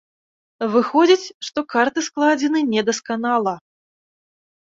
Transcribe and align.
Выходзіць, 0.75 1.33
што 1.47 1.59
карты 1.73 2.03
складзены 2.07 2.59
недасканала. 2.73 3.53